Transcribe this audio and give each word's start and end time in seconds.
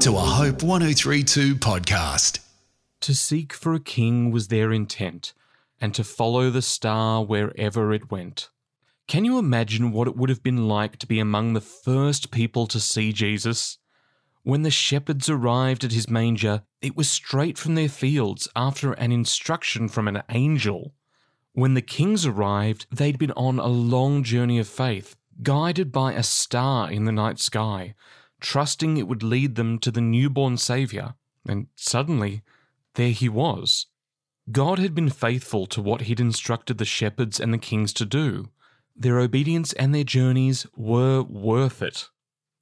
to 0.00 0.14
a 0.14 0.20
Hope 0.20 0.62
1032 0.62 1.56
podcast. 1.56 2.38
To 3.00 3.12
seek 3.12 3.52
for 3.52 3.74
a 3.74 3.80
king 3.80 4.30
was 4.30 4.46
their 4.46 4.72
intent, 4.72 5.34
and 5.80 5.92
to 5.94 6.04
follow 6.04 6.50
the 6.50 6.62
star 6.62 7.24
wherever 7.24 7.92
it 7.92 8.08
went. 8.08 8.48
Can 9.08 9.24
you 9.24 9.38
imagine 9.38 9.90
what 9.90 10.06
it 10.06 10.16
would 10.16 10.28
have 10.28 10.42
been 10.44 10.68
like 10.68 10.98
to 10.98 11.06
be 11.08 11.18
among 11.18 11.52
the 11.52 11.60
first 11.60 12.30
people 12.30 12.68
to 12.68 12.78
see 12.78 13.12
Jesus? 13.12 13.78
When 14.44 14.62
the 14.62 14.70
shepherds 14.70 15.28
arrived 15.28 15.82
at 15.82 15.92
his 15.92 16.08
manger, 16.08 16.62
it 16.80 16.96
was 16.96 17.10
straight 17.10 17.58
from 17.58 17.74
their 17.74 17.88
fields 17.88 18.46
after 18.54 18.92
an 18.92 19.10
instruction 19.10 19.88
from 19.88 20.06
an 20.06 20.22
angel. 20.28 20.94
When 21.54 21.74
the 21.74 21.82
kings 21.82 22.24
arrived, 22.24 22.86
they'd 22.92 23.18
been 23.18 23.32
on 23.32 23.58
a 23.58 23.66
long 23.66 24.22
journey 24.22 24.60
of 24.60 24.68
faith, 24.68 25.16
guided 25.42 25.90
by 25.90 26.12
a 26.12 26.22
star 26.22 26.88
in 26.88 27.04
the 27.04 27.10
night 27.10 27.40
sky, 27.40 27.96
trusting 28.40 28.96
it 28.96 29.08
would 29.08 29.22
lead 29.22 29.54
them 29.54 29.78
to 29.80 29.90
the 29.90 30.00
newborn 30.00 30.56
Saviour. 30.56 31.14
And 31.46 31.66
suddenly, 31.74 32.42
there 32.94 33.10
he 33.10 33.28
was. 33.28 33.86
God 34.50 34.78
had 34.78 34.94
been 34.94 35.10
faithful 35.10 35.66
to 35.66 35.82
what 35.82 36.02
he'd 36.02 36.20
instructed 36.20 36.78
the 36.78 36.84
shepherds 36.84 37.38
and 37.38 37.52
the 37.52 37.58
kings 37.58 37.92
to 37.94 38.04
do. 38.04 38.48
Their 38.96 39.18
obedience 39.20 39.72
and 39.74 39.94
their 39.94 40.04
journeys 40.04 40.66
were 40.76 41.22
worth 41.22 41.82
it. 41.82 42.08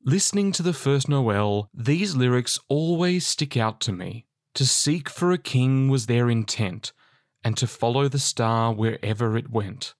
Listening 0.05 0.53
to 0.53 0.63
the 0.63 0.73
first 0.73 1.09
Noel, 1.09 1.69
these 1.73 2.15
lyrics 2.15 2.59
always 2.69 3.27
stick 3.27 3.57
out 3.57 3.81
to 3.83 3.93
me. 3.93 4.27
To 4.55 4.67
seek 4.67 5.09
for 5.09 5.33
a 5.33 5.39
king 5.39 5.89
was 5.89 6.07
their 6.07 6.31
intent, 6.31 6.93
and 7.45 7.57
to 7.57 7.67
follow 7.67 8.09
the 8.09 8.19
star 8.19 8.73
wherever 8.73 9.37
it 9.37 9.51
went. 9.51 9.95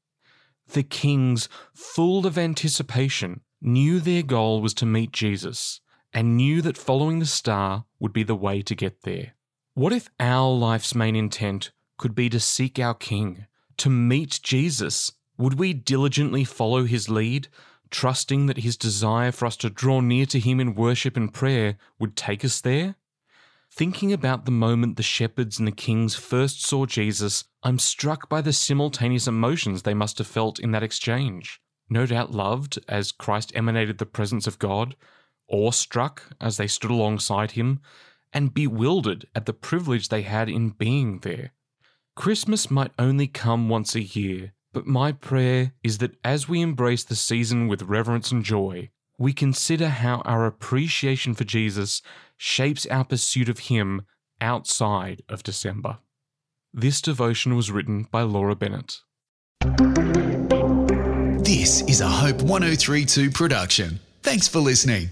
The 0.69 0.83
kings, 0.83 1.49
full 1.75 2.27
of 2.27 2.39
anticipation, 2.39 3.43
knew 3.67 4.01
their 4.01 4.23
goal 4.23 4.63
was 4.63 4.73
to 4.75 4.87
meet 4.87 5.13
Jesus, 5.13 5.81
and 6.13 6.37
knew 6.37 6.63
that 6.63 6.79
following 6.79 7.19
the 7.19 7.27
star 7.27 7.85
would 7.99 8.13
be 8.13 8.23
the 8.23 8.37
way 8.37 8.63
to 8.63 8.75
get 8.75 9.03
there. 9.03 9.35
What 9.75 9.93
if 9.93 10.09
our 10.19 10.51
life's 10.51 10.95
main 10.95 11.17
intent 11.17 11.73
could 11.99 12.15
be 12.15 12.31
to 12.31 12.41
seek 12.41 12.79
our 12.79 12.95
King, 12.95 13.47
to 13.79 13.91
meet 13.91 14.41
Jesus? 14.43 15.13
Would 15.37 15.59
we 15.59 15.75
diligently 15.75 16.45
follow 16.45 16.85
his 16.85 17.11
lead, 17.11 17.49
trusting 17.91 18.47
that 18.47 18.59
his 18.59 18.77
desire 18.77 19.33
for 19.33 19.47
us 19.47 19.57
to 19.59 19.69
draw 19.69 20.01
near 20.01 20.27
to 20.27 20.41
him 20.41 20.61
in 20.61 20.75
worship 20.75 21.17
and 21.17 21.35
prayer 21.35 21.77
would 21.99 22.17
take 22.17 22.45
us 22.45 22.61
there? 22.61 22.95
Thinking 23.71 24.13
about 24.13 24.47
the 24.47 24.51
moment 24.51 24.97
the 24.97 25.03
shepherds 25.03 25.59
and 25.59 25.69
the 25.69 25.73
kings 25.73 26.15
first 26.15 26.65
saw 26.65 26.87
Jesus, 26.87 27.45
I'm 27.63 27.79
struck 27.79 28.29
by 28.29 28.41
the 28.41 28.53
simultaneous 28.53 29.27
emotions 29.27 29.83
they 29.83 29.93
must 29.93 30.17
have 30.19 30.27
felt 30.27 30.59
in 30.59 30.71
that 30.71 30.83
exchange. 30.83 31.61
No 31.89 32.07
doubt 32.07 32.33
loved 32.33 32.79
as 32.89 33.13
Christ 33.13 33.53
emanated 33.55 33.99
the 33.99 34.07
presence 34.07 34.47
of 34.47 34.59
God, 34.59 34.97
awestruck 35.49 36.35
as 36.41 36.57
they 36.57 36.67
stood 36.67 36.91
alongside 36.91 37.53
him, 37.53 37.81
and 38.33 38.55
bewildered 38.55 39.27
at 39.35 39.47
the 39.47 39.53
privilege 39.53 40.09
they 40.09 40.23
had 40.23 40.49
in 40.49 40.71
being 40.71 41.21
there. 41.21 41.53
Christmas 42.17 42.71
might 42.71 42.93
only 42.99 43.27
come 43.27 43.69
once 43.69 43.95
a 43.95 44.03
year, 44.03 44.53
but 44.73 44.87
my 44.87 45.13
prayer 45.13 45.73
is 45.83 45.99
that 45.99 46.17
as 46.25 46.49
we 46.49 46.61
embrace 46.61 47.05
the 47.05 47.17
season 47.17 47.69
with 47.69 47.83
reverence 47.83 48.33
and 48.33 48.45
joy, 48.45 48.91
we 49.19 49.33
consider 49.33 49.89
how 49.89 50.21
our 50.27 50.45
appreciation 50.45 51.35
for 51.35 51.45
Jesus 51.45 52.03
shapes 52.37 52.87
our 52.87 53.05
pursuit 53.05 53.49
of 53.49 53.61
Him 53.61 54.03
outside 54.41 55.23
of 55.29 55.43
December. 55.43 55.99
This 56.75 57.01
devotion 57.01 57.57
was 57.57 57.71
written 57.71 58.07
by 58.11 58.23
Laura 58.23 58.55
Bennett. 58.55 59.01
This 61.67 61.83
is 61.89 62.01
a 62.01 62.07
Hope 62.07 62.43
1032 62.43 63.33
production. 63.33 63.99
Thanks 64.23 64.47
for 64.47 64.61
listening. 64.61 65.11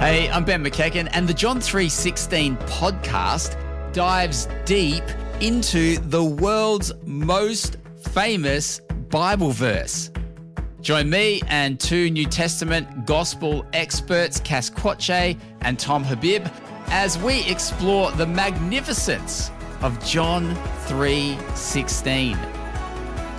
Hey, 0.00 0.30
I'm 0.32 0.46
Ben 0.46 0.64
McEachen, 0.64 1.10
and 1.12 1.28
the 1.28 1.34
John 1.34 1.60
316 1.60 2.56
podcast 2.56 3.92
dives 3.92 4.48
deep 4.64 5.04
into 5.42 5.98
the 5.98 6.24
world's 6.24 6.90
most 7.04 7.76
famous 8.12 8.80
Bible 9.10 9.50
verse. 9.50 10.10
Join 10.80 11.10
me 11.10 11.42
and 11.48 11.78
two 11.78 12.08
New 12.08 12.24
Testament 12.24 13.04
gospel 13.04 13.66
experts, 13.74 14.40
Cass 14.40 14.70
Quache 14.70 15.36
and 15.60 15.78
Tom 15.78 16.02
Habib, 16.02 16.46
as 16.86 17.18
we 17.18 17.44
explore 17.44 18.10
the 18.12 18.26
magnificence 18.26 19.50
of 19.82 20.02
John 20.02 20.56
3:16. 20.86 22.38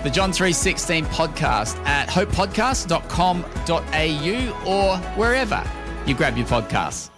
The 0.04 0.10
John 0.10 0.32
3:16 0.32 1.06
podcast 1.06 1.78
at 1.86 2.10
hopepodcast.com.au 2.10 4.68
or 4.68 4.98
wherever 5.16 5.64
you 6.08 6.16
grab 6.16 6.38
your 6.38 6.48
podcasts. 6.48 7.12